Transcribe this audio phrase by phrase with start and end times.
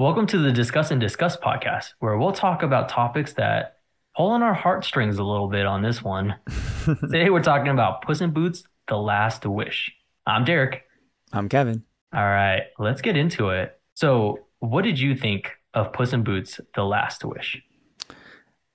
[0.00, 3.80] Welcome to the Discuss and Disgust podcast, where we'll talk about topics that
[4.16, 6.36] pull on our heartstrings a little bit on this one.
[6.86, 9.92] Today we're talking about Puss in Boots: The Last Wish.
[10.26, 10.84] I'm Derek.
[11.34, 11.84] I'm Kevin.
[12.14, 13.78] All right, let's get into it.
[13.92, 17.60] So, what did you think of Puss in Boots: The Last Wish?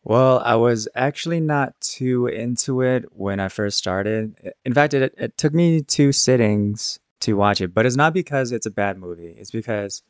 [0.04, 4.54] Well, I was actually not too into it when I first started.
[4.64, 8.52] In fact, it, it took me two sittings to watch it, but it's not because
[8.52, 9.34] it's a bad movie.
[9.40, 10.04] It's because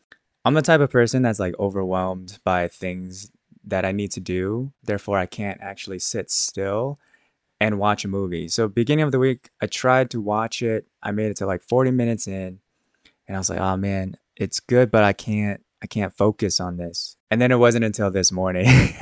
[0.45, 3.31] I'm the type of person that's like overwhelmed by things
[3.65, 4.71] that I need to do.
[4.83, 6.99] Therefore, I can't actually sit still
[7.59, 8.47] and watch a movie.
[8.47, 10.85] So, beginning of the week, I tried to watch it.
[11.01, 12.59] I made it to like 40 minutes in,
[13.27, 16.77] and I was like, "Oh man, it's good, but I can't I can't focus on
[16.77, 18.67] this." And then it wasn't until this morning.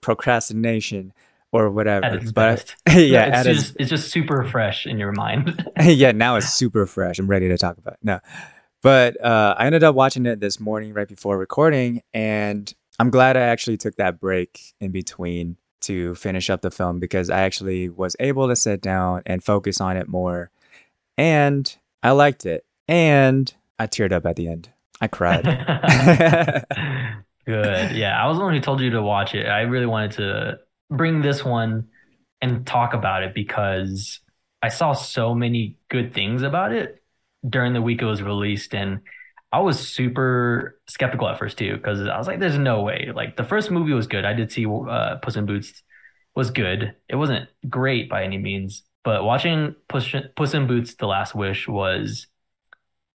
[0.00, 1.12] procrastination
[1.50, 2.04] or whatever.
[2.04, 2.76] At its but best.
[2.98, 5.68] yeah, its- just it's just super fresh in your mind.
[5.82, 7.18] yeah, now it's super fresh.
[7.18, 8.00] I'm ready to talk about it.
[8.02, 8.20] No.
[8.84, 13.34] But uh, I ended up watching it this morning right before recording, and I'm glad
[13.34, 17.88] I actually took that break in between to finish up the film because I actually
[17.88, 20.50] was able to sit down and focus on it more.
[21.16, 22.66] And I liked it.
[22.86, 24.68] And I teared up at the end.
[25.00, 25.44] I cried.
[27.46, 27.96] Good.
[27.96, 29.46] Yeah, I was the one who told you to watch it.
[29.46, 30.58] I really wanted to
[30.90, 31.88] bring this one
[32.42, 34.20] and talk about it because
[34.60, 37.00] I saw so many good things about it
[37.48, 39.00] during the week it was released, and
[39.52, 43.36] I was super skeptical at first too because I was like, "There's no way." Like
[43.36, 44.24] the first movie was good.
[44.24, 45.82] I did see uh, Puss in Boots
[46.34, 46.94] was good.
[47.08, 51.68] It wasn't great by any means, but watching Puss, Puss in Boots: The Last Wish
[51.68, 52.26] was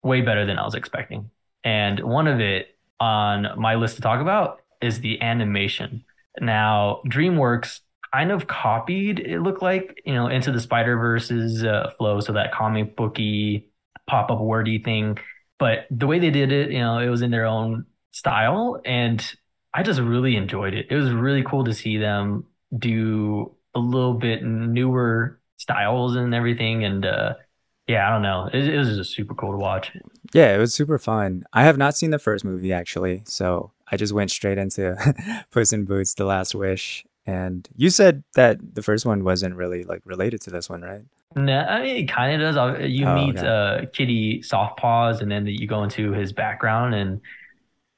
[0.02, 1.30] way better than I was expecting.
[1.64, 6.05] And one of it on my list to talk about is the animation.
[6.41, 7.80] Now, DreamWorks
[8.12, 12.33] kind of copied, it looked like, you know, into the Spider Verse's uh, flow, so
[12.34, 13.70] that comic booky
[14.07, 15.19] pop up wordy thing.
[15.59, 19.25] But the way they did it, you know, it was in their own style, and
[19.73, 20.87] I just really enjoyed it.
[20.91, 26.85] It was really cool to see them do a little bit newer styles and everything,
[26.85, 27.35] and uh,
[27.87, 29.93] yeah, I don't know, it, it was just super cool to watch.
[30.33, 31.45] Yeah, it was super fun.
[31.53, 34.97] I have not seen the first movie actually, so I just went straight into
[35.51, 37.05] Puss in Boots: The Last Wish.
[37.27, 41.05] And you said that the first one wasn't really like related to this one, right?
[41.36, 42.90] No, I mean it kind of does.
[42.90, 43.46] You Oh, meet okay.
[43.46, 47.20] uh Kitty Soft Paws, and then you go into his background, and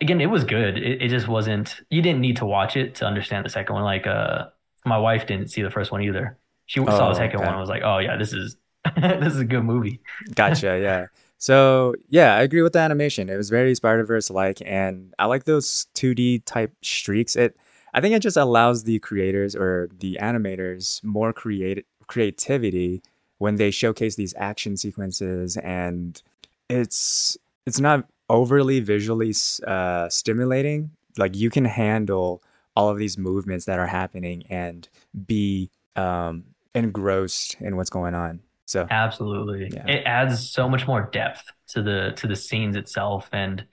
[0.01, 0.79] again, it was good.
[0.79, 1.77] It, it just wasn't.
[1.91, 3.85] You didn't need to watch it to understand the second one.
[3.85, 4.47] Like uh,
[4.87, 6.39] my wife didn't see the first one either.
[6.67, 7.45] She saw Oh, the second okay.
[7.45, 8.57] one and was like, "Oh yeah, this is
[8.97, 10.01] this is a good movie."
[10.35, 11.07] Gotcha, yeah.
[11.39, 13.29] So, yeah, I agree with the animation.
[13.29, 17.37] It was very Spider-Verse like, and I like those 2D type streaks.
[17.37, 17.57] It,
[17.93, 23.03] I think it just allows the creators or the animators more creative creativity
[23.39, 26.23] when they showcase these action sequences, and
[26.69, 27.37] it's
[27.67, 29.35] it's not overly visually
[29.67, 30.91] uh, stimulating.
[31.17, 32.43] Like you can handle
[32.75, 34.89] all of these movements that are happening and
[35.27, 38.41] be um, engrossed in what's going on.
[38.67, 39.71] So, Absolutely.
[39.73, 39.87] yeah.
[39.87, 43.65] It adds so much more depth to the to the scenes itself and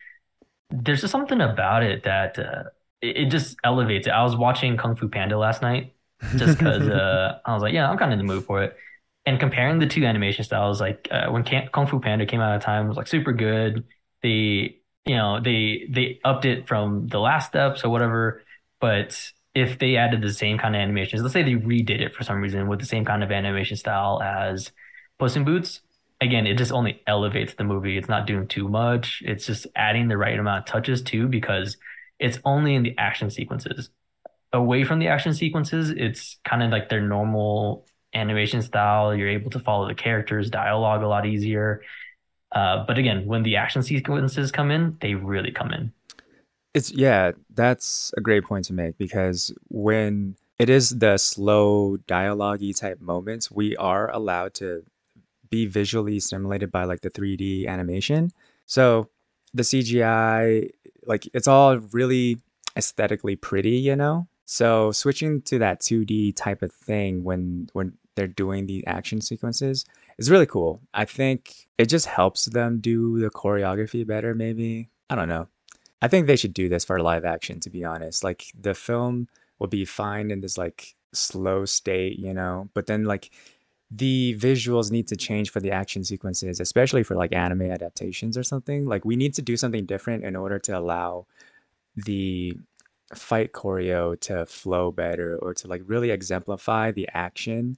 [0.69, 2.63] there's just something about it that uh,
[3.01, 4.11] it, it just elevates it.
[4.11, 5.93] I was watching Kung Fu Panda last night
[6.37, 8.75] just because uh, I was like, yeah, I'm kind of in the mood for it.
[9.25, 12.61] And comparing the two animation styles, like uh, when Kung Fu Panda came out at
[12.61, 13.85] the time, was like super good.
[14.21, 18.43] They, you know, they they upped it from the last steps or whatever.
[18.81, 22.23] But if they added the same kind of animations, let's say they redid it for
[22.23, 24.71] some reason with the same kind of animation style as
[25.19, 25.79] Puss in Boots,
[26.19, 27.97] again, it just only elevates the movie.
[27.97, 29.21] It's not doing too much.
[29.25, 31.77] It's just adding the right amount of touches too, because
[32.19, 33.89] it's only in the action sequences
[34.53, 39.15] away from the action sequences, it's kind of like their normal animation style.
[39.15, 41.81] You're able to follow the characters' dialogue a lot easier.
[42.51, 45.91] Uh, but again, when the action sequences come in, they really come in.
[46.73, 52.71] It's yeah, that's a great point to make because when it is the slow dialogue-y
[52.75, 54.83] type moments, we are allowed to
[55.49, 58.31] be visually stimulated by like the 3D animation.
[58.65, 59.09] So
[59.53, 60.69] the CGI,
[61.05, 62.39] like it's all really
[62.75, 64.27] aesthetically pretty, you know?
[64.45, 69.85] So switching to that 2D type of thing when when they're doing the action sequences
[70.17, 70.81] is really cool.
[70.93, 74.89] I think it just helps them do the choreography better, maybe.
[75.09, 75.47] I don't know.
[76.01, 78.23] I think they should do this for live action, to be honest.
[78.23, 79.27] Like the film
[79.59, 83.31] will be fine in this like slow state, you know, but then like
[83.89, 88.43] the visuals need to change for the action sequences, especially for like anime adaptations or
[88.43, 88.85] something.
[88.85, 91.27] Like we need to do something different in order to allow
[91.95, 92.57] the
[93.13, 97.77] fight choreo to flow better or to like really exemplify the action.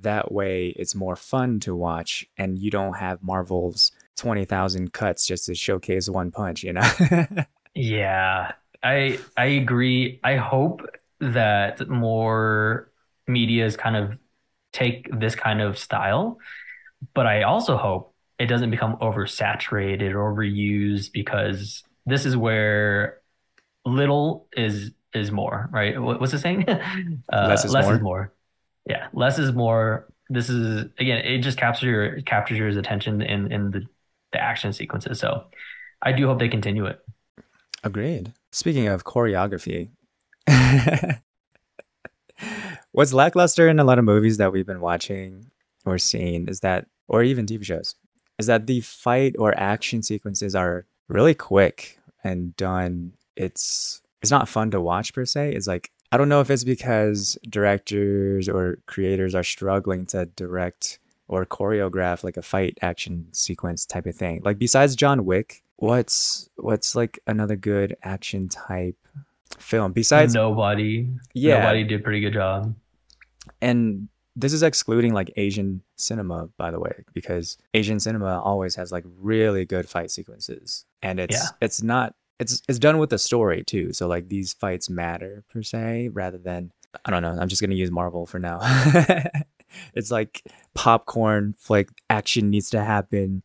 [0.00, 5.46] That way it's more fun to watch and you don't have Marvel's 20,000 cuts just
[5.46, 6.82] to showcase one punch, you know?
[7.74, 8.52] Yeah,
[8.82, 10.20] I I agree.
[10.22, 10.82] I hope
[11.20, 12.90] that more
[13.26, 14.18] medias kind of
[14.72, 16.38] take this kind of style,
[17.14, 23.20] but I also hope it doesn't become oversaturated or overused because this is where
[23.84, 26.00] little is is more, right?
[26.00, 26.66] What's the saying?
[27.32, 28.33] Uh, Less is less is more.
[28.86, 30.06] Yeah, less is more.
[30.28, 33.86] This is again, it just captures your captures your attention in in the
[34.32, 35.18] the action sequences.
[35.18, 35.44] So
[36.02, 37.00] I do hope they continue it.
[37.82, 38.32] Agreed.
[38.52, 39.90] Speaking of choreography,
[42.92, 45.50] what's lackluster in a lot of movies that we've been watching
[45.84, 47.94] or seeing is that, or even TV shows,
[48.38, 53.12] is that the fight or action sequences are really quick and done.
[53.36, 55.52] It's it's not fun to watch per se.
[55.52, 61.00] It's like I don't know if it's because directors or creators are struggling to direct
[61.26, 64.40] or choreograph like a fight action sequence type of thing.
[64.44, 68.94] Like besides John Wick, what's what's like another good action type
[69.58, 69.90] film?
[69.90, 72.72] Besides Nobody, yeah, nobody did pretty good job.
[73.60, 74.06] and
[74.36, 79.02] this is excluding like Asian cinema, by the way, because Asian cinema always has like
[79.18, 83.64] really good fight sequences, and Yeah, it's it's not it's it's done with the story
[83.64, 83.92] too.
[83.92, 86.72] So like these fights matter per se, rather than
[87.04, 87.36] I don't know.
[87.38, 88.58] I'm just gonna use Marvel for now.
[89.94, 90.42] it's like
[90.74, 93.42] popcorn like action needs to happen.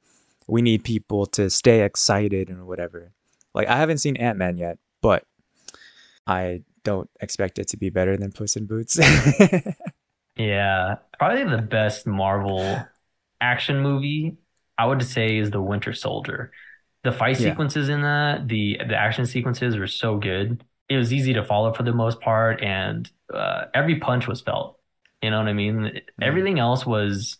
[0.47, 3.11] We need people to stay excited and whatever.
[3.53, 5.23] Like I haven't seen Ant Man yet, but
[6.25, 8.99] I don't expect it to be better than Puss in Boots.
[10.37, 10.95] yeah.
[11.17, 12.79] Probably the best Marvel
[13.41, 14.37] action movie
[14.77, 16.51] I would say is The Winter Soldier.
[17.03, 17.51] The fight yeah.
[17.51, 20.63] sequences in that, the the action sequences were so good.
[20.89, 24.79] It was easy to follow for the most part, and uh, every punch was felt.
[25.21, 25.75] You know what I mean?
[25.75, 26.01] Mm.
[26.21, 27.37] Everything else was,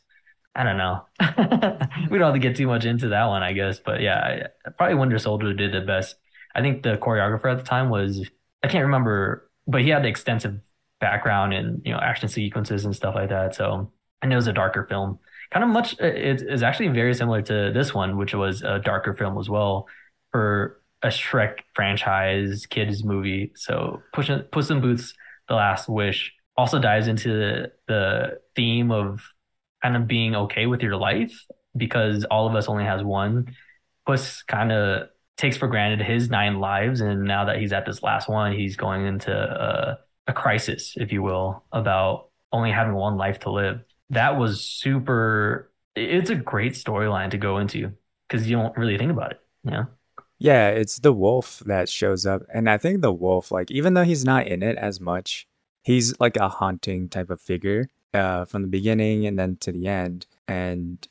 [0.55, 1.05] I don't know.
[2.09, 3.79] We don't have to get too much into that one, I guess.
[3.79, 4.47] But yeah,
[4.77, 6.15] probably Winter Soldier did the best.
[6.55, 8.27] I think the choreographer at the time was,
[8.63, 10.59] I can't remember, but he had the extensive
[10.99, 13.55] background in, you know, action sequences and stuff like that.
[13.55, 13.91] So
[14.21, 15.19] I know it was a darker film.
[15.51, 19.15] Kind of much, it is actually very similar to this one, which was a darker
[19.15, 19.87] film as well
[20.31, 23.51] for a Shrek franchise kids movie.
[23.55, 25.13] So Puss Puss in Boots:
[25.47, 29.21] The Last Wish also dives into the, the theme of
[29.81, 31.33] kind of being okay with your life
[31.75, 33.55] because all of us only has one.
[34.05, 35.07] Puss kind of
[35.37, 38.75] takes for granted his nine lives, and now that he's at this last one, he's
[38.75, 39.97] going into a,
[40.27, 43.79] a crisis, if you will, about only having one life to live.
[44.09, 45.71] That was super.
[45.95, 47.91] It's a great storyline to go into
[48.27, 49.41] because you don't really think about it.
[49.63, 49.87] Know?
[50.39, 52.43] Yeah, it's the wolf that shows up.
[52.53, 55.47] And I think the wolf, like, even though he's not in it as much,
[55.83, 59.87] he's like a haunting type of figure uh, from the beginning and then to the
[59.87, 60.27] end.
[60.47, 61.05] And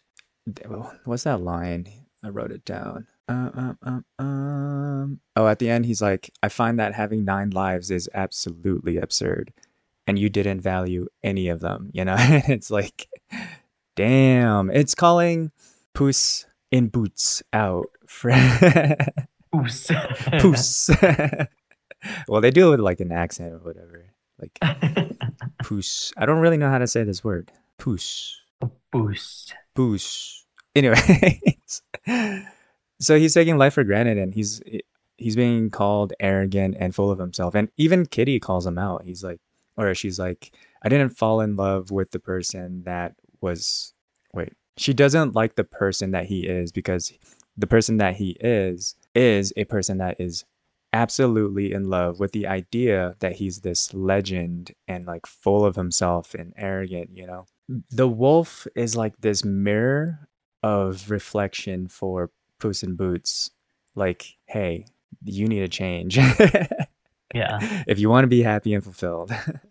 [0.67, 1.89] well, what's that line?
[2.25, 3.07] I wrote it down.
[3.29, 5.21] Um, um, um.
[5.37, 9.53] Oh, at the end, he's like, I find that having nine lives is absolutely absurd.
[10.09, 12.17] And you didn't value any of them, you know?
[12.19, 13.09] It's like,
[13.95, 15.53] damn, it's calling
[15.95, 17.91] Puss in Boots out.
[19.55, 19.91] Oos.
[20.41, 20.91] Puss.
[22.29, 24.05] well, they do it with like an accent or whatever.
[24.41, 24.59] Like
[25.63, 26.13] Puss.
[26.17, 27.51] I don't really know how to say this word.
[27.79, 28.41] Puss.
[28.91, 29.55] Boost.
[29.75, 30.45] Puss.
[30.75, 31.83] Anyways,
[33.01, 34.61] so he's taking life for granted, and he's
[35.17, 37.55] he's being called arrogant and full of himself.
[37.55, 39.03] And even Kitty calls him out.
[39.05, 39.41] He's like,
[39.79, 43.95] or she's like, I didn't fall in love with the person that was.
[44.35, 47.13] Wait, she doesn't like the person that he is because
[47.57, 50.45] the person that he is is a person that is
[50.93, 56.35] absolutely in love with the idea that he's this legend and like full of himself
[56.35, 57.47] and arrogant, you know.
[57.91, 60.29] The wolf is like this mirror
[60.63, 63.51] of reflection for Puss in Boots.
[63.95, 64.87] Like, hey,
[65.25, 66.19] you need a change.
[67.35, 67.59] Yeah.
[67.87, 69.31] if you want to be happy and fulfilled,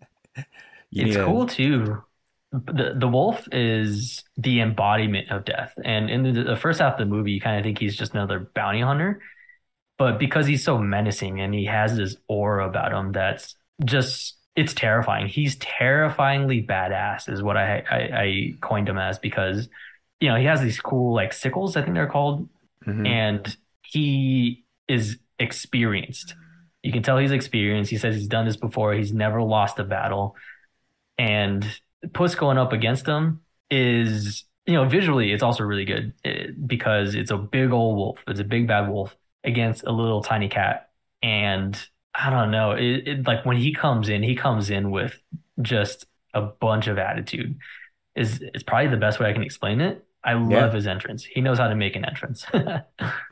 [0.92, 2.02] It's cool too.
[2.52, 5.74] The the wolf is the embodiment of death.
[5.84, 8.14] And in the, the first half of the movie, you kind of think he's just
[8.14, 9.20] another bounty hunter.
[9.98, 14.72] But because he's so menacing and he has this aura about him that's just it's
[14.72, 15.26] terrifying.
[15.28, 19.68] He's terrifyingly badass is what I I, I coined him as because
[20.20, 22.48] you know, he has these cool like sickles, I think they're called,
[22.86, 23.06] Mhm.
[23.06, 26.34] and he is experienced.
[26.82, 27.90] You can tell he's experienced.
[27.90, 28.92] He says he's done this before.
[28.94, 30.36] He's never lost a battle.
[31.18, 31.66] And
[32.12, 37.14] Puss going up against him is, you know, visually, it's also really good eh, because
[37.14, 38.18] it's a big old wolf.
[38.28, 40.90] It's a big bad wolf against a little tiny cat.
[41.22, 41.76] And
[42.14, 45.20] I don't know, it, it like when he comes in, he comes in with
[45.60, 47.58] just a bunch of attitude.
[48.14, 50.04] Is it's probably the best way I can explain it.
[50.24, 50.70] I love Yeah.
[50.72, 51.24] his entrance.
[51.24, 52.44] He knows how to make an entrance.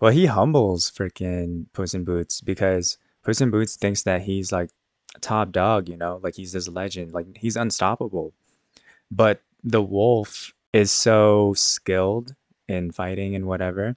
[0.00, 4.70] Well, he humbles freaking Puss in Boots because Puss in Boots thinks that he's like
[5.20, 8.34] top dog, you know, like he's this legend, like he's unstoppable.
[9.10, 12.34] But the wolf is so skilled
[12.68, 13.96] in fighting and whatever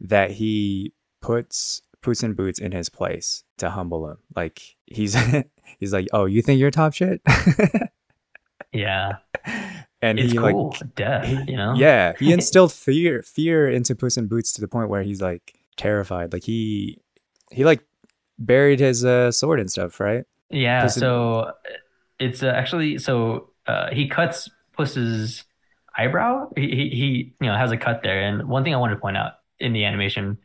[0.00, 4.18] that he puts Puss in Boots in his place to humble him.
[4.34, 5.16] Like he's
[5.78, 7.20] he's like, "Oh, you think you're top shit?"
[8.72, 9.16] yeah,
[10.02, 10.70] and it's he cool.
[10.80, 11.74] like Death, he- you know?
[11.74, 15.58] yeah, he instilled fear fear into Puss in Boots to the point where he's like
[15.76, 16.32] terrified.
[16.32, 16.98] Like he
[17.50, 17.80] he like
[18.38, 20.24] buried his uh, sword and stuff, right?
[20.50, 21.52] Yeah, Puss in- so
[22.18, 25.44] it's uh, actually so uh, he cuts Puss's
[25.96, 26.50] eyebrow.
[26.56, 28.20] He, he he you know has a cut there.
[28.20, 30.38] And one thing I wanted to point out in the animation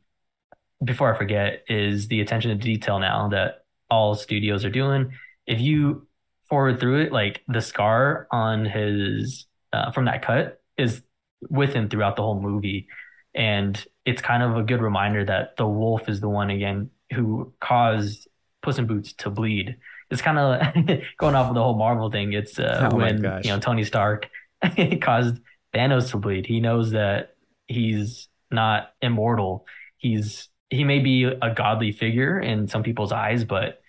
[0.84, 5.12] before I forget is the attention to detail now that all studios are doing.
[5.46, 6.08] If you
[6.51, 11.01] forward through it, like the scar on his uh, from that cut is
[11.50, 12.88] with him throughout the whole movie,
[13.34, 17.53] and it's kind of a good reminder that the wolf is the one again who
[17.62, 18.27] caused
[18.62, 19.77] Puss in Boots to bleed.
[20.10, 22.34] It's kind of going off of the whole Marvel thing.
[22.34, 24.27] It's uh, Oh when you know Tony Stark
[25.01, 25.39] caused
[25.74, 26.46] Thanos to bleed.
[26.46, 27.36] He knows that
[27.67, 29.65] he's not immortal.
[29.96, 33.81] He's he may be a godly figure in some people's eyes, but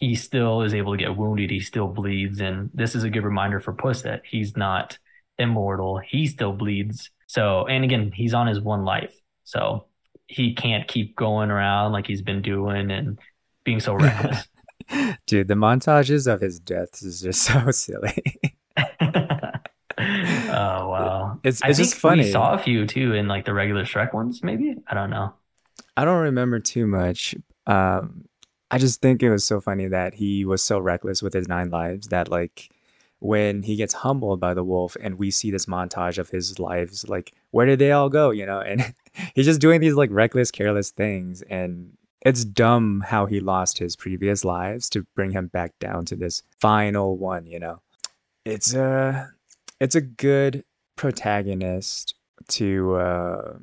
[0.00, 1.50] he still is able to get wounded.
[1.50, 4.98] He still bleeds, and this is a good reminder for Puss that he's not
[5.38, 5.98] immortal.
[5.98, 7.10] He still bleeds.
[7.26, 9.14] So, and again, he's on his one life,
[9.44, 9.86] so
[10.26, 13.18] he can't keep going around like he's been doing and
[13.64, 14.48] being so reckless.
[15.26, 18.22] Dude, the montages of his deaths is just so silly.
[20.52, 21.38] Oh wow!
[21.44, 22.24] It's I it's think just funny.
[22.24, 24.42] we saw a few too in like the regular Shrek ones.
[24.42, 25.34] Maybe I don't know.
[25.96, 27.34] I don't remember too much.
[27.66, 28.24] Um,
[28.70, 31.70] I just think it was so funny that he was so reckless with his nine
[31.70, 32.70] lives that like
[33.18, 37.08] when he gets humbled by the wolf and we see this montage of his lives,
[37.08, 38.30] like where did they all go?
[38.30, 38.94] You know, and
[39.34, 43.96] he's just doing these like reckless, careless things, and it's dumb how he lost his
[43.96, 47.46] previous lives to bring him back down to this final one.
[47.46, 47.80] You know,
[48.44, 49.32] it's a
[49.80, 50.64] it's a good
[50.96, 52.14] protagonist
[52.48, 53.58] to uh,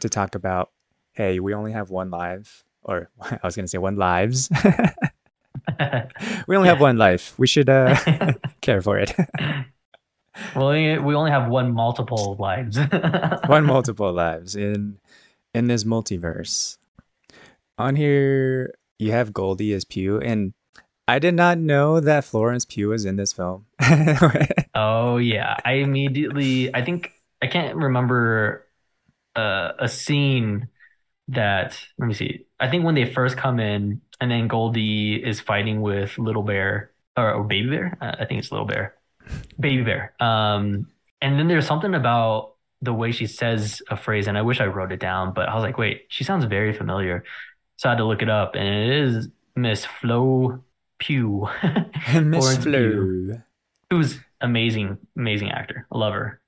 [0.00, 0.70] to talk about
[1.12, 4.50] hey, we only have one life, or I was gonna say one lives.
[6.46, 7.34] we only have one life.
[7.38, 7.96] We should uh,
[8.60, 9.14] care for it.
[10.54, 12.78] well, we we only have one multiple lives.
[13.46, 14.98] one multiple lives in
[15.54, 16.78] in this multiverse.
[17.78, 20.52] On here, you have Goldie as Pugh, and
[21.08, 23.66] I did not know that Florence Pugh was in this film.
[24.74, 28.66] Oh yeah, I immediately I think I can't remember
[29.36, 30.68] uh, a scene
[31.28, 32.46] that let me see.
[32.60, 36.90] I think when they first come in and then Goldie is fighting with Little Bear
[37.16, 37.98] or, or Baby Bear.
[38.00, 38.94] I think it's Little Bear.
[39.58, 40.14] Baby Bear.
[40.20, 40.88] Um
[41.20, 44.66] and then there's something about the way she says a phrase and I wish I
[44.66, 47.24] wrote it down, but I was like, "Wait, she sounds very familiar."
[47.76, 50.62] So I had to look it up and it is Miss Flo
[50.98, 51.48] Pugh.
[52.22, 53.40] Miss Flo.
[53.90, 55.86] who's amazing, amazing actor.
[55.90, 56.40] I love her.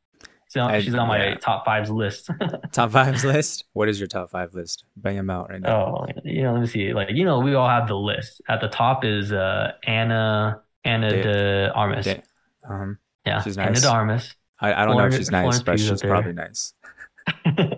[0.65, 1.35] I- she's on my yeah.
[1.37, 2.31] top fives list.
[2.73, 3.65] Top fives list.
[3.73, 4.85] What is your top five list?
[4.97, 5.77] Bang them out right now.
[5.77, 6.93] oh, you know, let me see.
[6.93, 8.41] Like, you know, we all have the list.
[8.49, 12.05] At the top is uh Ana Ana Da- de Armas.
[12.05, 12.23] Da-
[12.69, 13.69] um, yeah, she's nice.
[13.69, 14.35] Ana de Armas.
[14.61, 16.73] I, I don't know if she's nice, Florence but she's probably nice.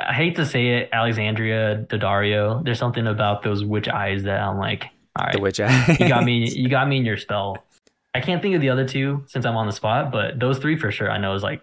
[0.00, 2.64] I hate to say it, Alexandria Daddario.
[2.64, 4.86] There's something about those witch eyes that I'm like,
[5.16, 5.96] all right, The witch eye.
[5.98, 7.58] you got me, you got me in your spell.
[8.14, 10.78] I can't think of the other two since I'm on the spot, but those three
[10.78, 11.62] for sure I know is like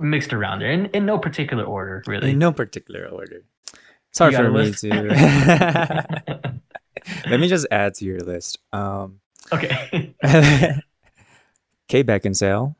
[0.00, 2.30] mixed around there in, in no particular order, really.
[2.30, 3.44] In no particular order.
[4.10, 4.90] It's hard for me to.
[7.28, 8.58] Let me just add to your list.
[8.72, 9.20] Um,
[9.52, 10.14] okay,
[11.88, 12.74] Kate Beckinsale.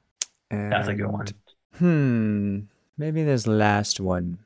[0.50, 1.26] that's a good one.
[1.78, 2.60] Hmm.
[2.96, 4.38] Maybe this last one.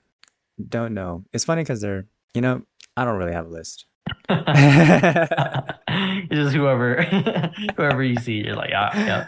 [0.69, 1.25] Don't know.
[1.33, 2.63] It's funny because they're, you know,
[2.97, 3.85] I don't really have a list.
[5.99, 7.03] it's just whoever,
[7.77, 9.27] whoever you see, you're like, ah, yeah.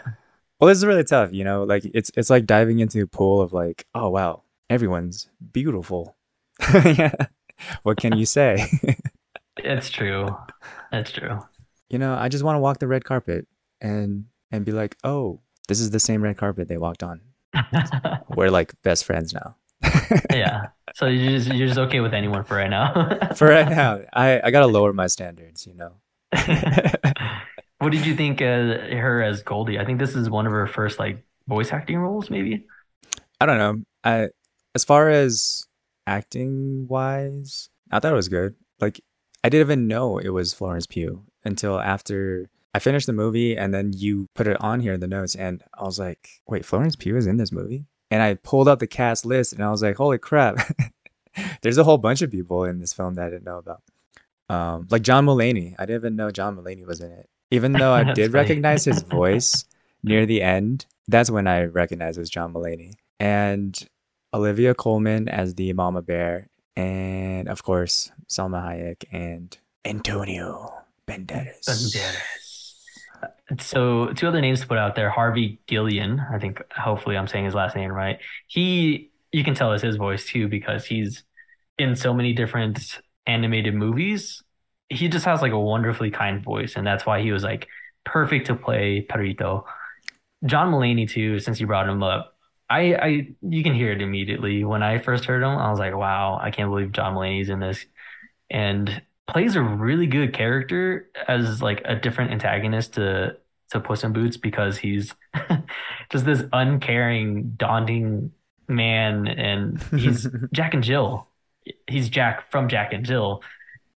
[0.59, 1.63] Well, this is really tough, you know.
[1.63, 6.15] Like it's it's like diving into a pool of like, oh wow, everyone's beautiful.
[6.85, 7.13] yeah.
[7.83, 8.67] What can you say?
[9.57, 10.27] It's true.
[10.91, 11.39] It's true.
[11.89, 13.47] you know, I just want to walk the red carpet
[13.81, 17.21] and and be like, oh, this is the same red carpet they walked on.
[18.35, 19.55] We're like best friends now.
[20.31, 20.67] yeah.
[20.95, 22.93] So you're just you're just okay with anyone for right now.
[23.35, 25.93] For right now, I I gotta lower my standards, you know.
[27.79, 29.79] what did you think uh, her as Goldie?
[29.79, 32.65] I think this is one of her first like voice acting roles, maybe.
[33.39, 33.83] I don't know.
[34.03, 34.29] I
[34.75, 35.65] as far as
[36.07, 38.55] acting wise, I thought it was good.
[38.79, 39.01] Like
[39.43, 43.73] I didn't even know it was Florence Pugh until after I finished the movie and
[43.73, 46.95] then you put it on here in the notes and I was like, wait, Florence
[46.95, 47.85] Pugh is in this movie?
[48.09, 50.57] And I pulled up the cast list and I was like, holy crap.
[51.61, 53.81] There's a whole bunch of people in this film that I didn't know about.
[54.51, 55.75] Um, like John Mulaney.
[55.79, 57.29] I didn't even know John Mulaney was in it.
[57.51, 58.43] Even though I did funny.
[58.43, 59.63] recognize his voice
[60.03, 62.95] near the end, that's when I recognized it was John Mulaney.
[63.19, 63.77] And
[64.33, 66.49] Olivia Colman as the Mama Bear.
[66.75, 70.73] And of course, Salma Hayek and Antonio
[71.07, 71.65] Banderas.
[71.65, 72.73] Banderas.
[73.59, 75.09] So two other names to put out there.
[75.09, 76.33] Harvey Guillén.
[76.33, 78.19] I think hopefully I'm saying his last name right.
[78.47, 81.23] He you can tell it's his voice too because he's
[81.77, 84.43] in so many different animated movies.
[84.89, 87.67] He just has like a wonderfully kind voice, and that's why he was like
[88.05, 89.63] perfect to play Perrito.
[90.45, 92.35] John Mulaney too, since you brought him up.
[92.69, 94.63] I, I you can hear it immediately.
[94.63, 97.59] When I first heard him, I was like, wow, I can't believe John Mulaney's in
[97.59, 97.85] this.
[98.49, 103.37] And plays a really good character as like a different antagonist to
[103.71, 105.13] to Puss in Boots because he's
[106.11, 108.31] just this uncaring, daunting
[108.67, 111.27] man, and he's Jack and Jill.
[111.87, 113.41] He's Jack from Jack and Jill.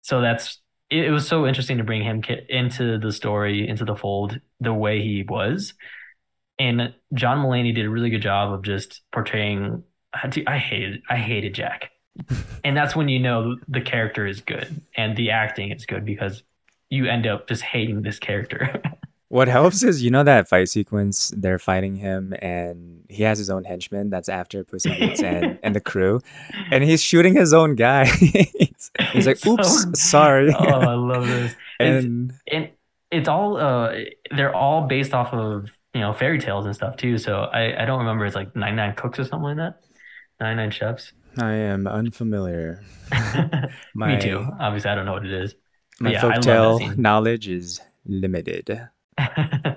[0.02, 3.96] So that's it, it was so interesting to bring him into the story, into the
[3.96, 5.74] fold, the way he was.
[6.58, 9.82] And John Mulaney did a really good job of just portraying.
[10.14, 11.90] I hated, I hated Jack,
[12.64, 16.44] and that's when you know the character is good and the acting is good because
[16.88, 18.80] you end up just hating this character.
[19.28, 23.50] What helps is you know that fight sequence they're fighting him and he has his
[23.50, 26.20] own henchman that's after Puss in Boots and, and the crew
[26.70, 28.04] and he's shooting his own guy.
[28.06, 31.52] he's, he's like, It's so- "Oops, sorry." oh, I love this.
[31.80, 32.68] It's, and and
[33.10, 33.94] it's all uh
[34.36, 37.18] they're all based off of you know fairy tales and stuff too.
[37.18, 39.80] So I I don't remember it's like 99 cooks or something like that.
[40.40, 41.12] 99 chefs.
[41.38, 42.82] I am unfamiliar.
[43.94, 44.46] My Me too.
[44.60, 45.54] Obviously, I don't know what it is.
[45.98, 48.88] my yeah, folktale knowledge is limited.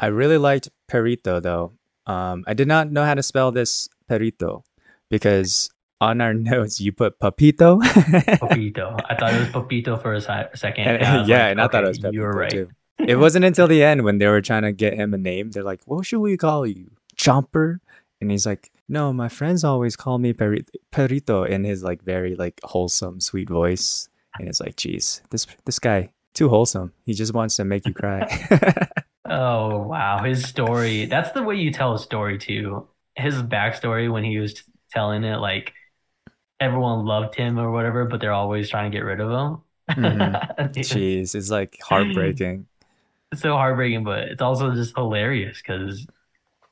[0.00, 1.72] I really liked Perrito though.
[2.06, 4.62] Um, I did not know how to spell this Perrito
[5.10, 7.80] because on our notes you put Papito.
[7.82, 8.98] Papito.
[9.08, 10.84] I thought it was Papito for a second.
[10.86, 12.50] And- I yeah, like, and I thought it was Pepito You were right.
[12.50, 12.70] too.
[12.98, 15.52] It wasn't until the end when they were trying to get him a name.
[15.52, 17.78] They're like, "What should we call you, Chomper?"
[18.20, 22.34] And he's like, "No, my friends always call me Peri- Perito," in his like very
[22.34, 24.08] like wholesome, sweet voice.
[24.36, 26.92] And it's like, "Geez, this this guy too wholesome.
[27.04, 28.26] He just wants to make you cry."
[29.28, 31.04] Oh wow, his story.
[31.06, 32.88] That's the way you tell a story too.
[33.14, 35.74] His backstory when he was telling it, like
[36.60, 39.62] everyone loved him or whatever, but they're always trying to get rid of him.
[39.96, 40.40] Mhm.
[40.74, 42.66] Jeez, it's like heartbreaking.
[43.32, 46.06] It's so heartbreaking, but it's also just hilarious because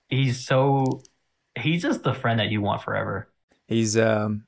[0.09, 1.03] he's so
[1.59, 3.31] he's just the friend that you want forever.
[3.69, 4.45] He's um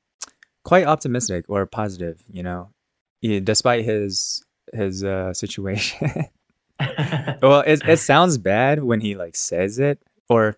[0.63, 2.71] quite optimistic or positive, you know,
[3.21, 6.07] yeah, despite his his uh situation.
[7.41, 10.57] Well, it it sounds bad when he like says it, or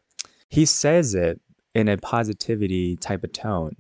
[0.50, 1.42] he says it
[1.74, 3.76] in a positivity type of tone,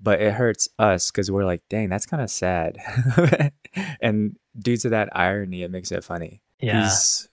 [0.00, 2.78] but it hurts us because we're like, dang, that's kind of sad.
[4.00, 6.42] And due to that irony, it makes it funny.
[6.60, 6.82] Yeah.
[6.82, 7.28] He's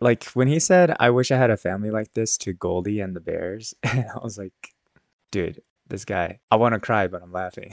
[0.00, 3.14] like when he said, "I wish I had a family like this" to Goldie and
[3.14, 4.54] the Bears, and I was like,
[5.30, 7.72] dude, this guy, I want to cry, but I'm laughing.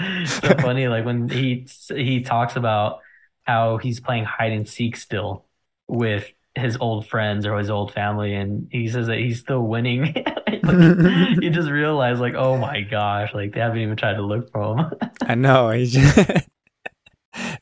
[0.00, 3.00] It's so funny, like when he he talks about
[3.44, 5.46] how he's playing hide and seek still
[5.88, 10.14] with his old friends or his old family, and he says that he's still winning.
[10.48, 10.62] Like,
[11.42, 14.76] you just realize, like, oh my gosh, like they haven't even tried to look for
[14.78, 14.92] him.
[15.26, 15.72] I know.
[15.84, 15.96] Just...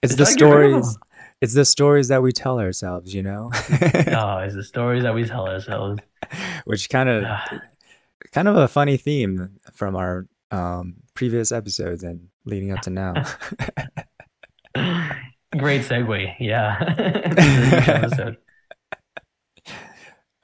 [0.03, 0.99] it's They're the trying to get rid of stories.
[1.41, 5.25] It's the stories that we tell ourselves, you know, Oh, it's the stories that we
[5.25, 6.01] tell ourselves.
[6.65, 7.61] which kind of Ah,
[8.33, 13.15] kind of a funny theme from our um, previous episodes and leading up to now.
[15.59, 16.79] Great segue, yeah.
[17.35, 18.37] This is a good episode.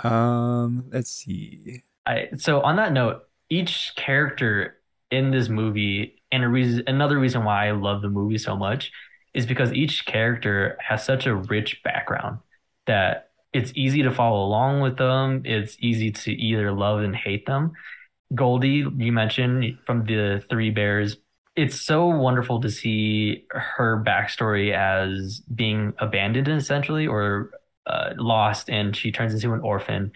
[0.11, 1.85] um, let's see.
[2.07, 4.79] I so on that note, each character
[5.11, 8.91] in this movie, and a reason, another reason why I love the movie so much
[9.35, 12.39] is because each character has such a rich background
[12.87, 15.43] that it's easy to follow along with them.
[15.45, 17.73] It's easy to either love and hate them.
[18.35, 21.16] Goldie, you mentioned from the Three Bears.
[21.55, 27.51] It's so wonderful to see her backstory as being abandoned essentially or
[27.87, 30.12] uh, lost, and she turns into an orphan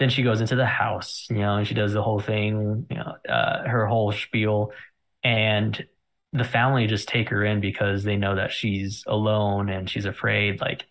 [0.00, 2.96] then she goes into the house, you know, and she does the whole thing, you
[2.96, 4.72] know, uh, her whole spiel,
[5.22, 5.86] and
[6.32, 10.58] the family just take her in because they know that she's alone and she's afraid.
[10.58, 10.86] Like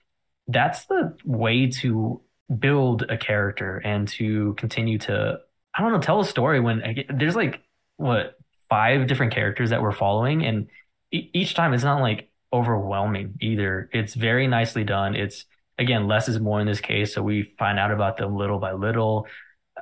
[0.47, 2.21] that's the way to
[2.59, 5.39] build a character and to continue to,
[5.79, 7.61] I don't know, tell a story when I get- there's like
[7.95, 8.37] what
[8.69, 10.67] five different characters that we're following, and
[11.11, 13.89] e- each time it's not like overwhelming either.
[13.93, 15.15] It's very nicely done.
[15.15, 15.45] It's
[15.77, 17.13] again, less is more in this case.
[17.13, 19.27] So we find out about them little by little,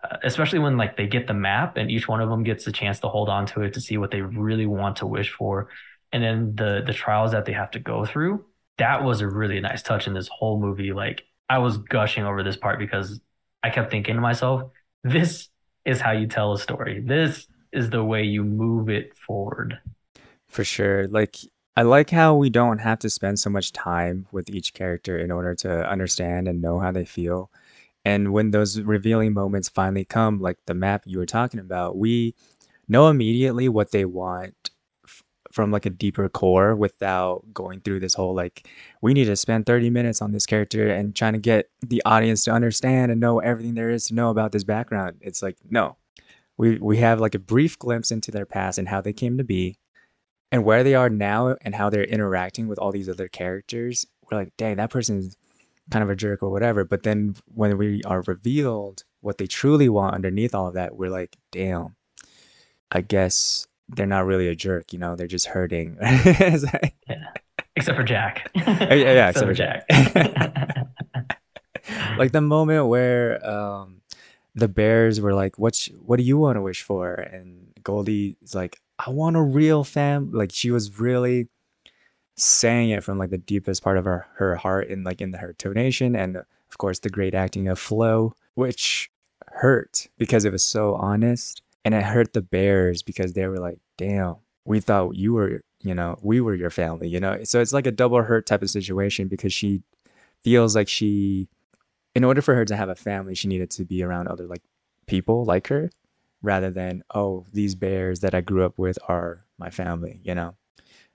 [0.04, 2.72] uh, especially when like they get the map and each one of them gets a
[2.72, 5.70] chance to hold on to it to see what they really want to wish for.
[6.12, 8.46] And then the the trials that they have to go through.
[8.78, 10.94] That was a really nice touch in this whole movie.
[10.94, 13.20] Like I was gushing over this part because
[13.64, 14.70] I kept thinking to myself,
[15.04, 15.50] this
[15.88, 17.00] is how you tell a story.
[17.00, 19.80] This is the way you move it forward.
[20.48, 21.08] For sure.
[21.08, 21.38] Like
[21.78, 25.32] I like how we don't have to spend so much time with each character in
[25.32, 27.50] order to understand and know how they feel.
[28.04, 32.36] And when those revealing moments finally come, like the map you were talking about, we
[32.88, 34.72] know immediately what they want
[35.58, 38.70] from like a deeper core without going through this whole like
[39.02, 42.44] we need to spend 30 minutes on this character and trying to get the audience
[42.44, 45.18] to understand and know everything there is to know about this background.
[45.20, 45.98] It's like no.
[46.58, 49.44] We we have like a brief glimpse into their past and how they came to
[49.44, 49.80] be
[50.52, 54.38] and where they are now and how they're interacting with all these other characters, we're
[54.38, 55.36] like, dang, that person's
[55.92, 56.84] kind of a jerk or whatever.
[56.84, 61.10] But then when we are revealed what they truly want underneath all of that, we're
[61.10, 61.96] like, damn,
[62.92, 65.98] I guess they're not really a jerk, you know, they're just hurting.
[66.02, 66.70] yeah.
[67.76, 68.50] Except for Jack.
[68.56, 69.86] yeah, yeah, except, except for Jack.
[69.90, 70.88] Jack.
[72.18, 74.02] like the moment where um,
[74.56, 75.88] the bears were like, "What?
[76.04, 79.84] What do you want to wish for?" And Goldie is like, I want a real
[79.84, 80.32] fam.
[80.32, 81.50] Like she was really
[82.36, 85.54] saying it from like the deepest part of her her heart and like in her
[85.58, 89.12] tonation and of course the great acting of Flo, which
[89.48, 93.80] hurt because it was so honest and it hurt the bears because they were like,
[93.98, 97.42] "Damn, we thought you were, you know, we were your family," you know.
[97.46, 99.84] So it's like a double hurt type of situation because she
[100.44, 101.48] feels like she
[102.14, 104.64] in order for her to have a family, she needed to be around other like
[105.06, 105.90] people like her
[106.42, 110.20] rather than oh these bears that I grew up with are my family.
[110.24, 110.56] You know,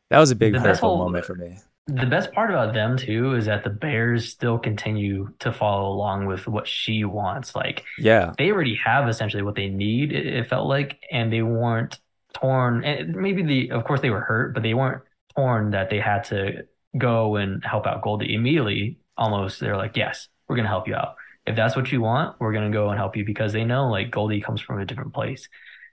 [0.09, 1.59] that was a big hurtful moment for me.
[1.87, 6.27] The best part about them too is that the bears still continue to follow along
[6.27, 7.55] with what she wants.
[7.55, 10.13] Like, yeah, they already have essentially what they need.
[10.13, 11.99] It, felt like, and they weren't
[12.35, 12.85] torn.
[12.85, 15.03] And maybe the, of course, they were hurt, but they weren't
[15.35, 16.67] torn that they had to
[16.97, 18.99] go and help out Goldie immediately.
[19.17, 21.17] Almost, they're like, yes, we're gonna help you out
[21.47, 24.11] if that's what you want, we're gonna go and help you because they know like
[24.11, 25.49] Goldie comes from a different place.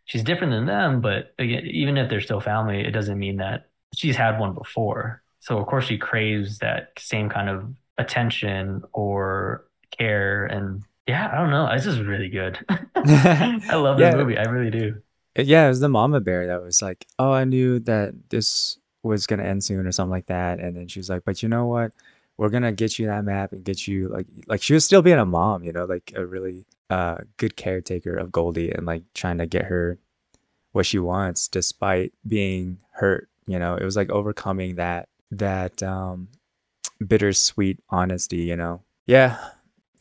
[0.05, 3.69] She's different than them, but again, even if they're still family, it doesn't mean that
[3.95, 5.21] she's had one before.
[5.39, 9.65] So of course she craves that same kind of attention or
[9.97, 11.67] care and yeah, I don't know.
[11.73, 12.59] This is really good.
[12.95, 14.15] I love this yeah.
[14.15, 14.37] movie.
[14.37, 15.01] I really do.
[15.35, 19.25] Yeah, it was the mama bear that was like, "Oh, I knew that this was
[19.25, 21.65] gonna end soon" or something like that, and then she was like, "But you know
[21.65, 21.93] what?
[22.39, 25.19] we're gonna get you that map and get you like like she was still being
[25.19, 29.39] a mom, you know, like a really uh good caretaker of Goldie and like trying
[29.39, 29.99] to get her
[30.71, 33.27] what she wants despite being hurt.
[33.45, 36.27] You know, it was like overcoming that that um
[37.05, 38.81] bittersweet honesty, you know.
[39.05, 39.37] Yeah,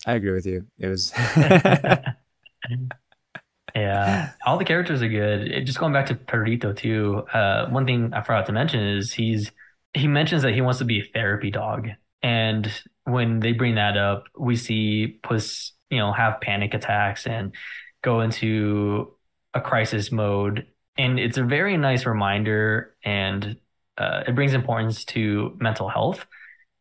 [0.07, 0.67] I agree with you.
[0.79, 1.13] It was
[3.75, 5.49] Yeah, all the characters are good.
[5.49, 7.25] It, just going back to Perrito too.
[7.33, 9.53] Uh, one thing I forgot to mention is he's
[9.95, 11.89] he mentions that he wants to be a therapy dog,
[12.23, 12.71] and
[13.05, 17.55] when they bring that up, we see Puss, you know, have panic attacks and
[18.03, 19.15] go into
[19.55, 20.67] a crisis mode.
[20.97, 23.57] And it's a very nice reminder and
[23.99, 26.27] uh, it brings importance to mental health,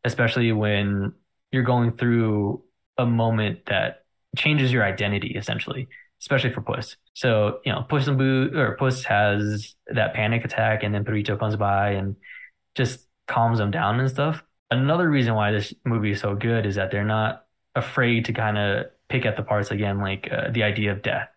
[0.04, 1.12] especially when
[1.52, 2.62] you're going through
[2.96, 4.04] a moment that
[4.36, 5.88] changes your identity essentially,
[6.20, 6.96] especially for Puss.
[7.14, 11.38] So, you know, Puss and Boo or Puss has that panic attack and then Perrito
[11.38, 12.16] comes by and
[12.74, 16.76] just calms them down and stuff another reason why this movie is so good is
[16.76, 20.62] that they're not afraid to kind of pick at the parts again, like uh, the
[20.62, 21.28] idea of death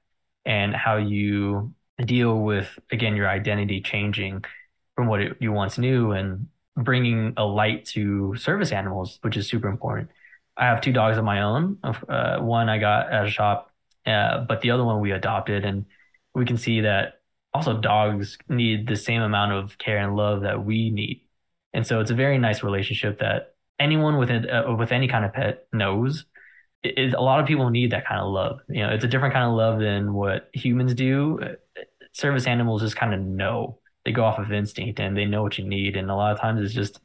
[0.46, 4.44] and how you deal with again your identity changing
[4.96, 9.48] from what it, you once knew and bringing a light to service animals, which is
[9.48, 10.10] super important.
[10.58, 11.78] I have two dogs of my own.
[11.84, 13.72] Uh, one I got at a shop,
[14.06, 15.86] uh, but the other one we adopted, and
[16.36, 17.22] we can see that
[17.54, 21.22] also dogs need the same amount of care and love that we need
[21.74, 25.26] and so it's a very nice relationship that anyone with it, uh, with any kind
[25.26, 26.26] of pet knows.
[26.84, 28.60] It, it, a lot of people need that kind of love.
[28.68, 31.40] You know, it's a different kind of love than what humans do.
[32.14, 33.80] Service animals just kind of know.
[34.06, 35.96] They go off of instinct and they know what you need.
[35.96, 37.00] And a lot of times it's just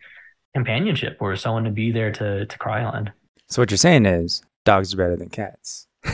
[0.55, 3.13] companionship or someone to be there to to cry on.
[3.49, 5.87] So what you're saying is dogs are better than cats.
[6.05, 6.13] Who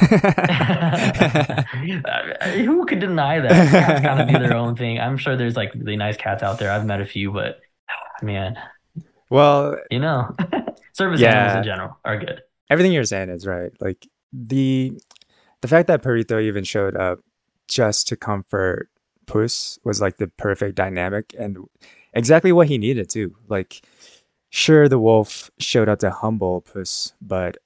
[2.87, 3.71] could deny that?
[3.71, 4.99] Cats kind of do their own thing.
[4.99, 6.71] I'm sure there's like really nice cats out there.
[6.71, 8.59] I've met a few, but ah, man.
[9.31, 10.35] Well, you know,
[10.93, 12.43] service yeah, animals in general are good.
[12.69, 13.73] Everything you're saying is right.
[13.81, 14.99] Like the
[15.61, 17.21] the fact that Perrito even showed up
[17.69, 18.89] just to comfort
[19.33, 21.59] Puss was like the perfect dynamic, and
[22.13, 23.35] exactly what he needed too.
[23.49, 23.81] Like,
[24.51, 27.57] sure, the wolf showed up to humble Puss, but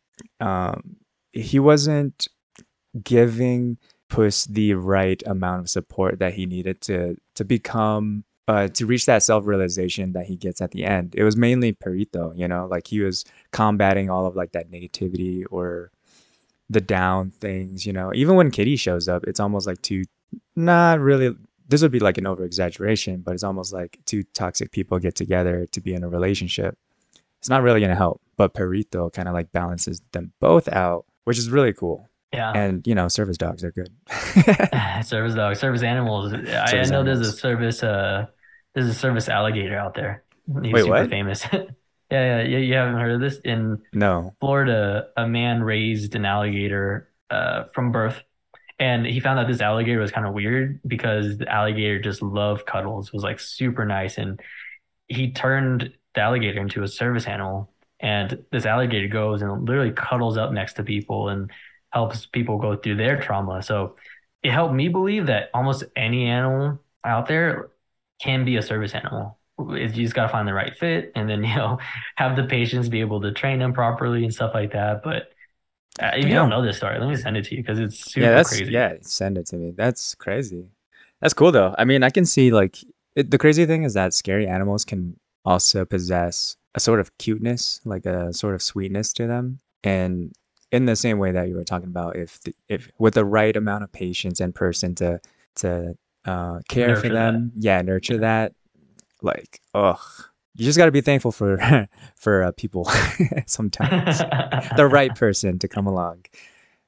[0.41, 0.97] um,
[1.33, 2.29] he wasn't
[3.03, 8.87] giving Puss the right amount of support that he needed to to become uh, to
[8.87, 11.15] reach that self realization that he gets at the end.
[11.17, 15.45] It was mainly Perrito, you know, like he was combating all of like that negativity
[15.51, 15.91] or
[16.71, 18.13] the down things, you know.
[18.15, 20.05] Even when Kitty shows up, it's almost like two,
[20.55, 21.35] not really.
[21.69, 25.15] This would be like an over exaggeration, but it's almost like two toxic people get
[25.15, 26.79] together to be in a relationship.
[27.39, 31.39] It's not really gonna help, but Perrito kind of like balances them both out, which
[31.39, 32.09] is really cool.
[32.33, 32.53] Yeah.
[32.53, 33.91] And you know, service dogs are good.
[35.05, 36.33] service dogs, service animals.
[36.33, 37.05] I, Service I know animals.
[37.05, 38.27] there's a service uh
[38.75, 40.23] there's a service alligator out there.
[40.63, 41.11] He's Wait, super what?
[41.11, 41.45] famous.
[42.09, 43.41] Yeah, yeah, you, you haven't heard of this?
[43.43, 44.33] In No.
[44.39, 48.23] Florida, a man raised an alligator uh from birth,
[48.79, 52.67] and he found out this alligator was kind of weird because the alligator just loved
[52.67, 54.41] cuddles, was like super nice, and
[55.09, 57.73] he turned the alligator into a service animal.
[58.01, 61.51] And this alligator goes and literally cuddles up next to people and
[61.91, 63.63] helps people go through their trauma.
[63.63, 63.97] So
[64.43, 67.71] it helped me believe that almost any animal out there
[68.21, 69.39] can be a service animal.
[69.59, 71.79] You just got to find the right fit and then, you know,
[72.17, 75.03] have the patients be able to train them properly and stuff like that.
[75.03, 75.31] But
[76.01, 78.15] uh, if you don't know this story, let me send it to you because it's
[78.17, 78.73] Yeah, super that's crazy.
[78.73, 78.95] yeah.
[79.03, 79.73] Send it to me.
[79.77, 80.65] That's crazy.
[81.21, 81.75] That's cool though.
[81.79, 82.77] I mean, I can see like
[83.15, 87.81] it, the crazy thing is that scary animals can also possess a sort of cuteness,
[87.85, 90.33] like a sort of sweetness to them, and
[90.73, 93.57] in the same way that you were talking about, if the, if with the right
[93.57, 95.21] amount of patience and person to
[95.57, 97.33] to uh, care for Nurture that.
[97.33, 98.21] them, yeah, nurture Yeah.
[98.21, 98.53] that,
[99.23, 99.99] like, ugh,
[100.57, 102.89] you just got to be thankful for for uh, people
[103.47, 104.19] sometimes.
[104.77, 106.25] The right person to come along.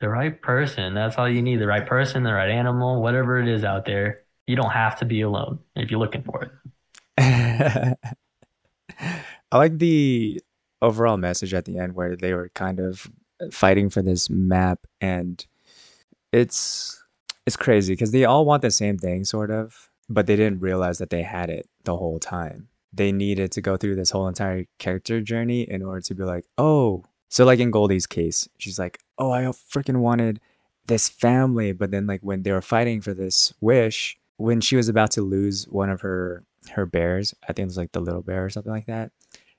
[0.00, 0.94] The right person.
[0.94, 1.56] That's all you need.
[1.56, 4.22] The right person, the right animal, whatever it is out there.
[4.46, 7.98] You don't have to be alone if you're looking for it.
[9.52, 10.40] I like the
[10.80, 13.10] overall message at the end where they were kind of
[13.50, 15.46] fighting for this map and
[16.32, 17.02] it's
[17.46, 20.98] it's crazy because they all want the same thing sort of, but they didn't realize
[20.98, 22.68] that they had it the whole time.
[22.92, 26.46] They needed to go through this whole entire character journey in order to be like,
[26.56, 30.40] "Oh, so like in Goldie's case, she's like, "Oh, I freaking wanted
[30.86, 34.88] this family," but then like when they were fighting for this wish, when she was
[34.88, 38.22] about to lose one of her her bears, I think it was like the little
[38.22, 39.12] bear or something like that,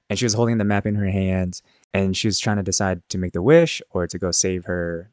[0.10, 1.62] and she was holding the map in her hands
[1.94, 5.10] and she was trying to decide to make the wish or to go save her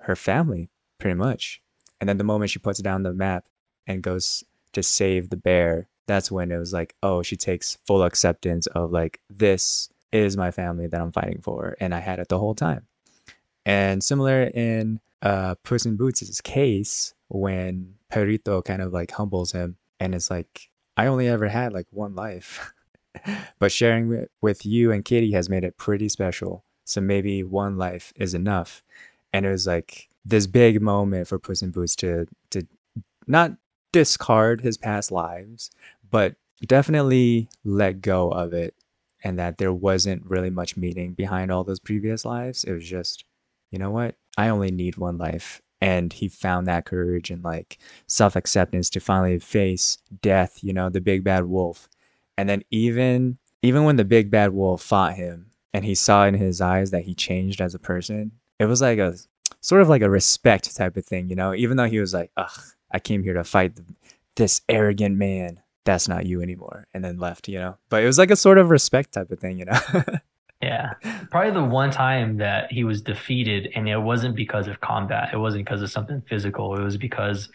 [0.00, 0.68] her family
[0.98, 1.60] pretty much.
[2.00, 3.46] And then the moment she puts down the map
[3.86, 8.02] and goes to save the bear that's when it was like oh she takes full
[8.02, 12.28] acceptance of like this is my family that i'm fighting for and i had it
[12.28, 12.86] the whole time
[13.66, 19.76] and similar in uh puss in boots' case when perrito kind of like humbles him
[20.00, 22.72] and it's like i only ever had like one life
[23.58, 26.64] but sharing wi- with you and Kitty has made it pretty special.
[26.84, 28.82] So maybe one life is enough.
[29.32, 32.66] And it was like this big moment for Puss in Boots to to
[33.26, 33.52] not
[33.92, 35.70] discard his past lives,
[36.10, 38.74] but definitely let go of it
[39.24, 42.64] and that there wasn't really much meaning behind all those previous lives.
[42.64, 43.24] It was just,
[43.70, 44.14] you know what?
[44.36, 45.60] I only need one life.
[45.80, 50.88] And he found that courage and like self acceptance to finally face death, you know,
[50.88, 51.88] the big bad wolf
[52.38, 56.34] and then even even when the big bad wolf fought him and he saw in
[56.34, 59.14] his eyes that he changed as a person, it was like a
[59.60, 61.52] sort of like a respect type of thing, you know.
[61.54, 62.60] Even though he was like, "Ugh,
[62.92, 63.88] I came here to fight th-
[64.36, 65.60] this arrogant man.
[65.84, 67.76] That's not you anymore," and then left, you know.
[67.88, 69.78] But it was like a sort of respect type of thing, you know.
[70.60, 70.94] Yeah.
[71.30, 75.30] Probably the one time that he was defeated, and it wasn't because of combat.
[75.32, 76.74] It wasn't because of something physical.
[76.76, 77.48] It was because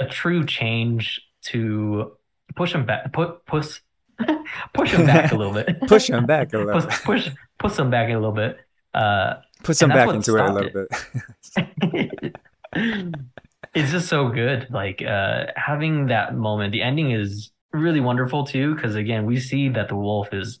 [0.00, 2.16] a true change to
[2.56, 3.80] push him back, put push
[4.74, 5.80] push him back a little bit.
[5.86, 6.80] Push him back a little.
[6.80, 8.58] Push push push him back a little bit.
[8.92, 10.90] Uh, Put some back into it a little it.
[11.92, 12.36] bit.
[13.74, 14.68] It's just so good.
[14.70, 16.72] Like uh having that moment.
[16.72, 20.60] The ending is really wonderful too, because again, we see that the wolf is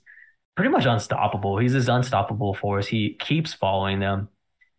[0.56, 1.58] pretty much unstoppable.
[1.58, 2.86] He's this unstoppable force.
[2.86, 4.28] He keeps following them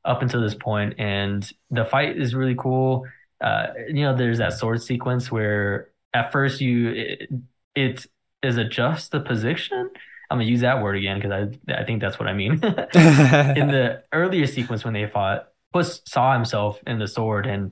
[0.06, 3.06] up until this point, and the fight is really cool.
[3.42, 7.30] Uh, you know, there's that sword sequence where at first you it,
[7.76, 8.06] it
[8.42, 9.90] is a juxtaposition.
[10.30, 12.54] I'm gonna use that word again because I I think that's what I mean.
[12.64, 17.72] In the earlier sequence when they fought, Puss saw himself in the sword and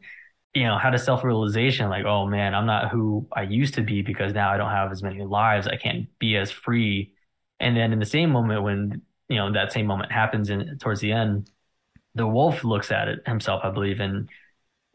[0.53, 4.01] you know had a self-realization like, oh man, I'm not who I used to be
[4.01, 5.67] because now I don't have as many lives.
[5.67, 7.13] I can't be as free.
[7.59, 11.01] And then in the same moment when you know that same moment happens in towards
[11.01, 11.49] the end,
[12.15, 14.29] the wolf looks at it himself, I believe, and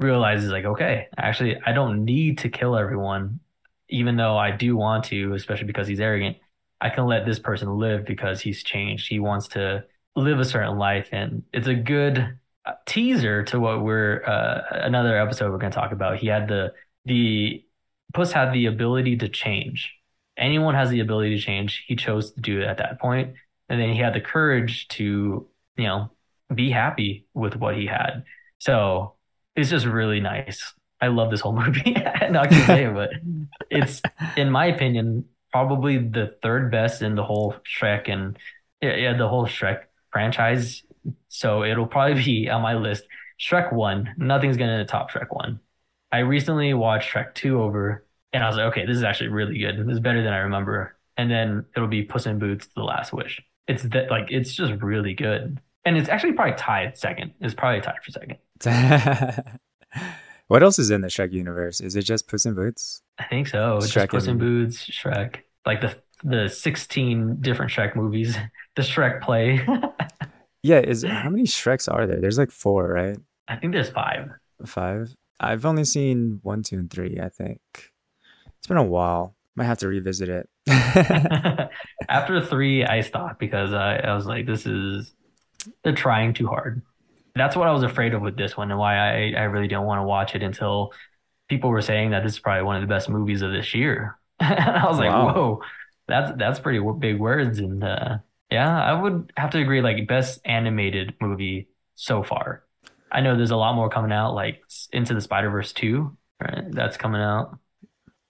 [0.01, 3.41] realizes like, okay, actually, I don't need to kill everyone.
[3.89, 6.37] even though I do want to, especially because he's arrogant,
[6.81, 9.09] I can let this person live because he's changed.
[9.09, 9.85] He wants to
[10.17, 12.39] live a certain life, and it's a good
[12.87, 16.19] teaser to what we're uh, another episode we're going to talk about.
[16.19, 16.73] He had the
[17.05, 17.65] the
[18.15, 19.93] Puss had the ability to change.
[20.37, 21.85] Anyone has the ability to change.
[21.87, 23.35] He chose to do it at that point,
[23.69, 26.11] and then he had the courage to, you know,
[26.55, 28.25] be happy with what he had.
[28.59, 29.15] So
[29.55, 30.75] it's just really nice.
[31.01, 31.97] I love this whole movie.
[32.31, 33.11] Not to say, but
[33.71, 34.03] it's
[34.37, 38.39] in my opinion probably the third best in the whole Shrek and
[38.83, 40.83] yeah, the whole Shrek franchise.
[41.29, 43.05] So it'll probably be on my list.
[43.41, 45.61] Shrek one, nothing's gonna top Shrek one.
[46.13, 49.59] I recently watched Shrek two over, and I was like, okay, this is actually really
[49.59, 49.77] good.
[49.87, 50.97] This is better than I remember.
[51.19, 53.43] And then it'll be Puss in Boots: The Last Wish.
[53.69, 57.33] It's that like it's just really good, and it's actually probably tied second.
[57.41, 58.39] It's probably tied for second.
[60.49, 61.81] what else is in the Shrek universe?
[61.81, 63.03] Is it just Puss in Boots?
[63.19, 63.79] I think so.
[63.79, 68.37] It's Shrek just Puss in and- Boots, Shrek, like the the sixteen different Shrek movies,
[68.77, 69.67] the Shrek play.
[70.67, 72.21] Yeah, is how many Shreks are there?
[72.21, 73.17] There's like four, right?
[73.49, 74.31] I think there's five.
[74.65, 75.15] Five.
[75.39, 77.21] I've only seen one, two, and three.
[77.23, 77.61] I think
[78.59, 79.35] it's been a while.
[79.55, 80.49] Might have to revisit it.
[82.09, 85.15] After three, I stopped because I, I was like, this is
[85.83, 86.83] they're trying too hard.
[87.35, 89.85] That's what I was afraid of with this one, and why I, I really didn't
[89.85, 90.93] want to watch it until
[91.49, 94.19] people were saying that this is probably one of the best movies of this year.
[94.41, 95.33] and I was like, Wow.
[95.35, 95.63] whoa,
[96.09, 97.59] that's that's pretty big words.
[97.59, 98.19] And uh,
[98.51, 102.65] yeah, I would have to agree, like best animated movie so far.
[103.11, 106.65] I know there's a lot more coming out, like Into the Spider-Verse 2, right?
[106.71, 107.59] That's coming out.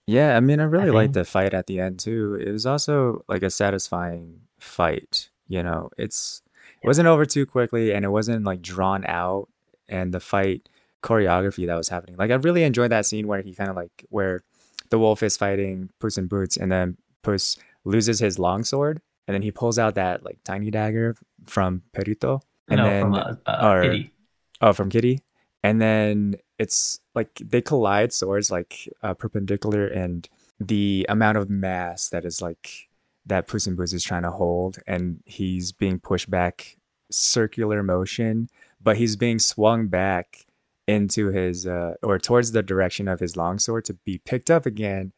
[0.07, 2.37] Yeah, I mean, I really liked the fight at the end too.
[2.41, 5.91] It was also like a satisfying fight, you know.
[5.99, 6.43] It's
[6.83, 9.49] it wasn't over too quickly and it wasn't like drawn out
[9.89, 10.69] and the fight
[11.03, 12.17] choreography that was happening.
[12.17, 14.43] Like I really enjoyed that scene where he kind of like where
[14.91, 19.43] the wolf is fighting Puss in Boots and then Puss loses his longsword and then
[19.43, 23.71] he pulls out that like tiny dagger from Perrito and no, then from uh, uh,
[23.71, 24.12] or- Kitty.
[24.61, 25.21] Oh, from Kitty.
[25.62, 30.29] And then it's like they collide swords like uh, perpendicular and
[30.61, 32.89] the amount of mass that is like
[33.27, 36.77] that Puss in Boots is trying to hold and he's being pushed back
[37.11, 38.49] circular motion,
[38.81, 40.47] but he's being swung back
[40.87, 45.12] into his uh or towards the direction of his longsword to be picked up again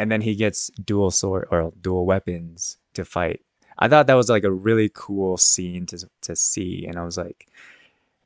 [0.00, 3.40] and then he gets dual sword or dual weapons to fight.
[3.78, 7.16] I thought that was like a really cool scene to to see and I was
[7.16, 7.46] like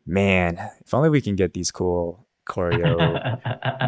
[0.07, 3.41] man, if only we can get these cool choreo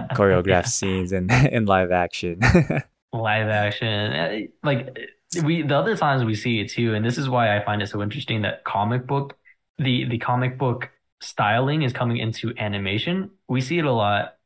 [0.15, 2.41] choreographed scenes in in live action.
[3.13, 4.13] live action.
[4.13, 4.99] Eh, like
[5.45, 7.89] we the other times we see it too and this is why I find it
[7.89, 9.37] so interesting that comic book
[9.79, 10.91] the the comic book
[11.21, 13.31] styling is coming into animation.
[13.49, 14.37] We see it a lot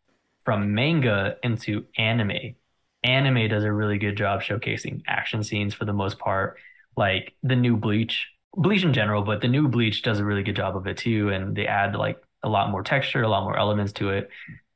[0.44, 2.56] from manga into anime.
[3.04, 6.58] Anime does a really good job showcasing action scenes for the most part
[6.96, 10.56] like the new Bleach Bleach in general but the new Bleach does a really good
[10.56, 13.56] job of it too and they add like a lot more texture a lot more
[13.58, 14.28] elements to it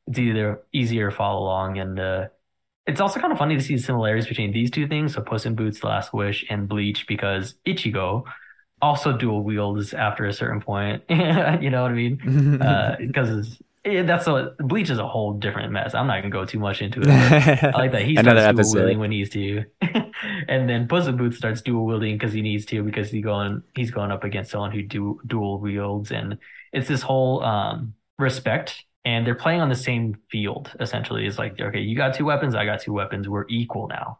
[0.06, 2.26] it's either easier to follow along and uh
[2.86, 5.44] it's also kind of funny to see the similarities between these two things, so Puss
[5.44, 8.24] in Boots: The Last Wish and Bleach, because Ichigo
[8.80, 11.02] also dual wields after a certain point.
[11.08, 12.60] you know what I mean?
[12.62, 12.96] Uh,
[13.86, 15.94] that's a Bleach is a whole different mess.
[15.94, 17.08] I'm not gonna go too much into it.
[17.08, 19.64] I like that he Another starts dual wielding when he needs to,
[20.48, 23.62] and then Puss in Boots starts dual wielding because he needs to because he going
[23.74, 26.38] he's going up against someone who do dual wields, and
[26.72, 28.84] it's this whole um respect.
[29.04, 31.26] And they're playing on the same field essentially.
[31.26, 34.18] It's like, okay, you got two weapons, I got two weapons, we're equal now.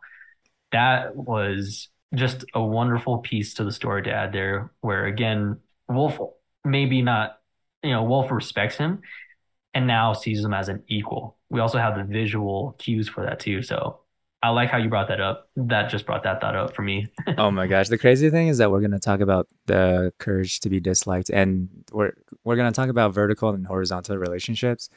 [0.70, 6.20] That was just a wonderful piece to the story to add there, where again, Wolf
[6.64, 7.40] maybe not,
[7.82, 9.02] you know, Wolf respects him
[9.76, 11.36] and now sees them as an equal.
[11.50, 13.60] We also have the visual cues for that too.
[13.60, 14.00] So
[14.42, 15.50] I like how you brought that up.
[15.54, 17.08] That just brought that thought up for me.
[17.38, 20.70] oh my gosh, the crazy thing is that we're gonna talk about the courage to
[20.70, 22.12] be disliked, and we're
[22.42, 24.88] we're gonna talk about vertical and horizontal relationships.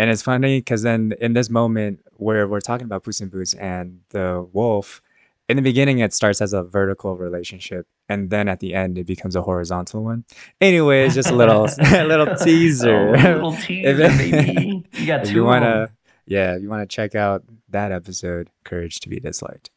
[0.00, 3.54] And it's funny because then in this moment where we're talking about Puss in Boots
[3.54, 5.02] and the wolf,
[5.50, 9.06] in the beginning it starts as a vertical relationship, and then at the end it
[9.06, 10.24] becomes a horizontal one.
[10.60, 13.08] Anyways, just a little a little teaser.
[13.08, 14.84] Oh, little teaser, baby.
[14.92, 15.90] You got two you want to
[16.26, 19.70] yeah if you want to check out that episode courage to be disliked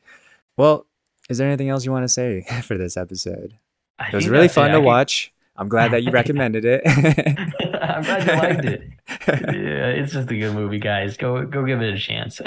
[0.58, 0.86] well
[1.30, 3.58] is there anything else you want to say for this episode
[3.98, 4.62] I it was really that's it.
[4.62, 8.82] fun to watch i'm glad that you recommended it I'm glad you liked it.
[9.28, 11.18] Yeah, it's just a good movie, guys.
[11.18, 12.40] Go go give it a chance.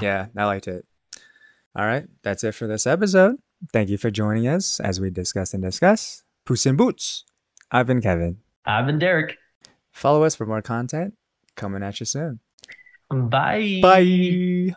[0.00, 0.84] yeah i liked it
[1.76, 3.36] all right that's it for this episode
[3.72, 7.24] thank you for joining us as we discuss and disgust Puss in Boots.
[7.72, 8.38] I've been Kevin.
[8.64, 9.36] I've been Derek.
[9.90, 11.14] Follow us for more content
[11.56, 12.38] coming at you soon.
[13.10, 13.80] Bye.
[13.82, 14.74] Bye.